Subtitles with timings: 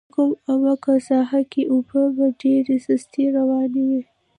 [0.13, 4.01] په کم عمقه ساحه کې اوبه په ډېره سستۍ روانې وې.